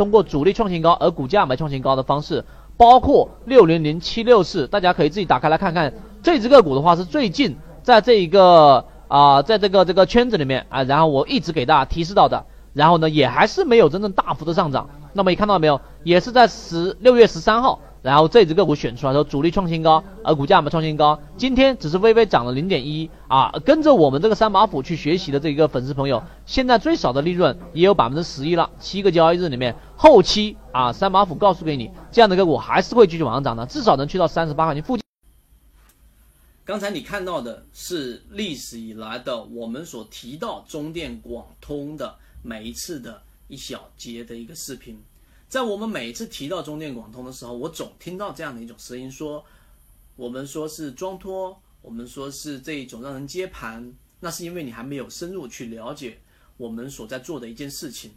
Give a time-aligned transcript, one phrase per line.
[0.00, 2.42] 通过主力创新高而股价没创新高的方式，
[2.78, 5.92] 包括六零零七六四，大家可以自己打开来看看。
[6.22, 14.88] 这只个股的话是最近在这一个啊，在这个这个圈子里面啊，然后我一直给大家提示到的，然后呢也还是没有真正大幅的上涨。
[15.12, 15.78] 那么你看到没有？
[16.02, 17.80] 也是在十六月十三号。
[18.02, 23.52] 然后这只个股选出来说主力创新高，而股价没创新高，今天只是微微涨了零点一啊。
[23.64, 28.70] 跟着我们这个三把斧去学习的这一个粉丝朋友，现在最少的利润也有百分之十一了。
[28.78, 35.04] 七个交易日里面，后期啊三把斧告诉给你，这样的个股还是会继续往上涨的，至少能去到三十八块钱附近。
[36.64, 44.98] 刚才你看到的是历史以来的我们所提到中电广通的每一次的一小节的一个视频。
[45.50, 49.44] 在我们每次提到中电广通的时候，我总听到这样的一种声音：说
[50.14, 56.20] 我们说是装托，我们说是这一种让人接盘，那是因为你还没有深入去了解
[56.56, 58.12] 我们所在做的一件事情。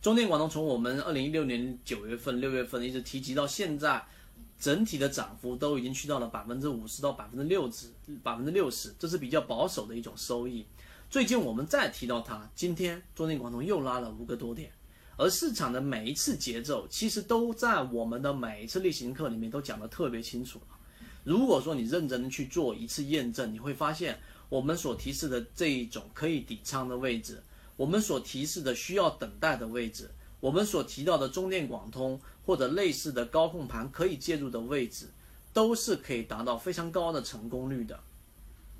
[0.00, 4.02] 中电广通从我们二零一六年九月份、六月份一直提及到现在，
[4.58, 7.88] 整体的涨幅都已经去到了百分之五十到百分之六十，
[8.22, 10.64] 百分之六十，这是比较保守的一种收益。
[11.10, 14.72] 最近我们再提到它，今天中电广通又拉了五个多点。
[15.20, 20.78] 而市场的每一次节奏，其实都在我们的每一次例行课里面都讲得特别清楚了。
[21.24, 27.42] 如果说你认真的去做一次验证，你会发现我们所提示的这一种可以抵仓的位置，
[27.76, 30.10] 我们所提示的需要等待的位置，
[30.40, 35.10] 我们所提到的中电广通或者类似的高控盘可以介入的位置，
[35.52, 38.00] 都是可以达到非常高的成功率的。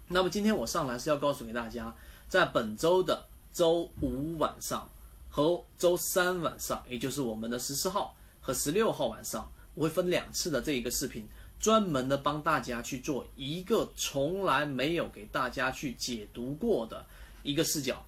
[0.09, 1.95] 那么今天我上来是要告诉给大家，
[2.31, 4.89] 在本周的周五晚上。
[5.31, 11.27] 和周三晚上，也就是我们的十四号和十六号晚上，我会分两次的这一个视频，
[11.59, 17.07] 专门的帮大家去做一个从来没有给大家去解读过的
[17.43, 18.05] 一个视角。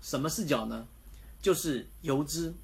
[0.00, 0.86] 什么视角呢？
[1.42, 2.54] 就是游资，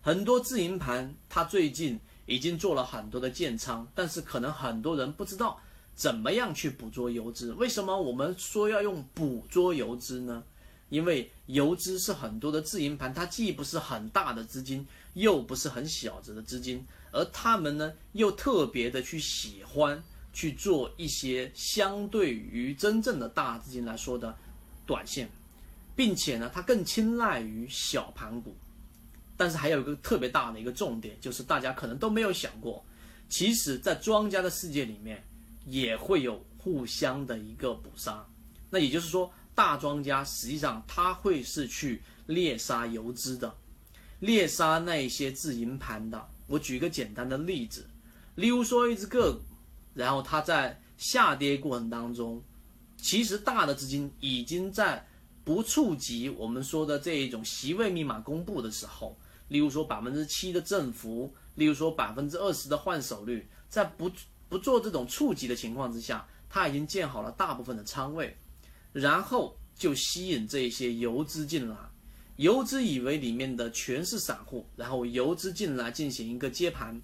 [0.00, 5.58] 很多自营盘它最近已经做了很多的建仓，但是可能很多人不知道
[5.94, 7.52] 怎么样去捕捉游资。
[7.54, 10.42] 为什么我们说要用捕捉游资呢？
[10.88, 20.00] 因为游资是很多的自营盘，它既不是很大的资金，又不是很小的资金，而他们呢又特别的去喜欢
[20.32, 24.32] 去做一些相对于真正的大资金来说的
[24.86, 25.28] 短线，
[25.96, 28.54] 并且呢它更青睐于小盘股。
[29.36, 32.84] 但是还有一个特别大的一个重点，就是大家可能都没有想过，
[33.28, 35.24] 其实在庄家的世界里面
[35.66, 38.24] 也会有互相的一个捕杀。
[38.70, 39.28] 那也就是说。
[39.56, 43.52] 大庄家实际上他会是去猎杀游资的，
[44.20, 46.28] 猎杀那些自营盘的。
[46.46, 47.88] 我举一个简单的例子，
[48.34, 49.40] 例如说一只个股，
[49.94, 52.42] 然后它在下跌过程当中，
[52.98, 55.08] 其实大的资金已经在
[55.42, 59.18] 不触及我们说的这一种席位密码公布的时候，
[59.48, 64.10] 例如说百分之七的振幅，例如说百分之二十的换手率，在不
[64.50, 68.36] 不做这种触及的情况之下，它已经建好了大部分的仓位。
[68.98, 71.76] 然后就吸引这些游资进来，
[72.36, 76.98] 游资以为里面的全是散户，然后游资进来进行一个接盘，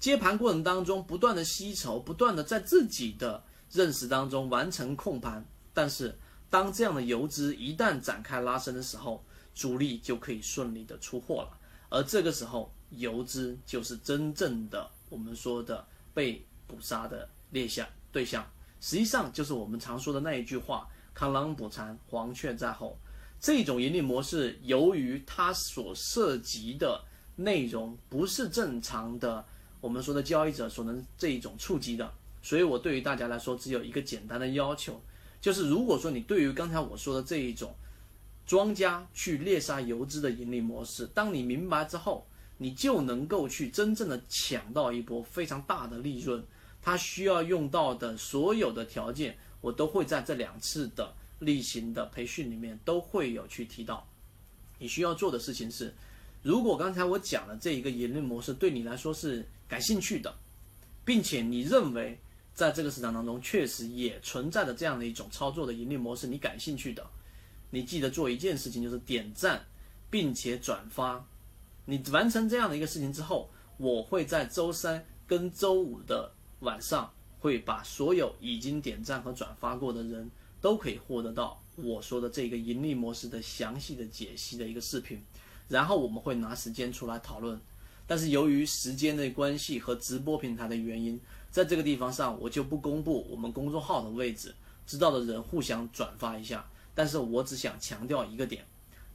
[0.00, 3.40] 接盘过程当中不断的吸筹，不断的在自己的
[3.70, 5.46] 认识当中完成控盘。
[5.72, 6.12] 但是
[6.50, 9.24] 当这样的游资一旦展开拉升的时候，
[9.54, 11.56] 主力就可以顺利的出货了，
[11.88, 18.44] 而这个时候游资就是真正的我们说的被捕杀的猎象对象，
[18.80, 20.88] 实际上就是我们常说的那一句话。
[21.18, 22.96] 螳螂捕蝉，黄雀在后。
[23.40, 27.02] 这种盈利模式，由于它所涉及的
[27.34, 29.44] 内容不是正常的，
[29.80, 32.08] 我们说的交易者所能这一种触及的，
[32.40, 35.00] 所以我对于大家来说，只有一个简单的要求，
[35.40, 37.74] 就是如果说你对于刚才我说的这一种
[38.46, 42.24] 庄家去猎杀游资的盈利模式，当你明白之后，
[42.58, 46.44] 你就能够去真正的抢到一波非常大的利润。
[46.80, 49.36] 它需要用到的所有的条件。
[49.60, 54.06] 我都会在这两次的例行的培训里面都会有去提到。
[54.78, 55.92] 你需要做的事情是，
[56.42, 60.32] 如果刚才我讲的这一个盈利模式对你来说是感兴趣的，
[61.04, 62.18] 并且你认为
[62.54, 67.04] 在这个市场当中确实也存在着这样的一种操作的盈利模式，你感兴趣的，
[67.70, 69.64] 你记得做一件事情，就是点赞
[70.08, 71.24] 并且转发。
[71.84, 77.12] 你完成这样的一个事情之后，我会在周三跟周五的晚上。
[77.38, 80.30] 会把所有已经点赞和转发过的人
[80.60, 85.20] 都可以获得到我说的这个盈利模式的详细的解析的一个视频，
[85.68, 87.60] 然后我们会拿时间出来讨论。
[88.06, 91.20] 但是由于时间的关系和直播平台的原因，
[91.50, 94.54] 在这个地方上我就不公布我们公众号的位置，
[94.86, 96.66] 知道的人互相转发一下。
[96.94, 98.64] 但是我只想强调一个点，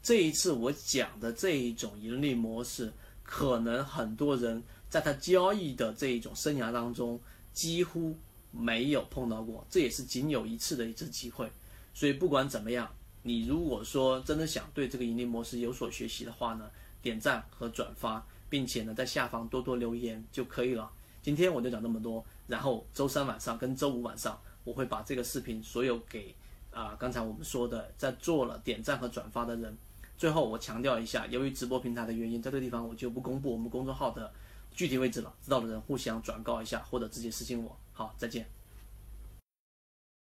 [0.02, 2.94] 这一次我讲的这一种盈利模式，
[3.24, 7.20] 可能很多人在他交易的这一种生涯当中
[7.54, 8.18] 几乎
[8.52, 11.50] 没有碰到过，这也是仅有一次的一次机会。
[11.94, 12.92] 所以不管怎么样，
[13.22, 16.70] 你如果说真的想对这个盈利模式有所学习的话呢，
[17.02, 20.92] 点赞和转发，并且呢在下方多多留言就可以了。
[21.22, 26.36] 今天我就讲这么多，然后周三晚上跟周五晚上我会把这个视频所有给
[26.72, 29.78] 啊刚才我们说的在做了点赞和转发的人。
[30.18, 34.32] 最后我强调一下，由于直播平台的原因，在这个地方我就不公布我们公众号的
[34.74, 37.78] 具体位置了，知道的人互相转告一下或者直接私信我。
[37.94, 38.48] 好，再见。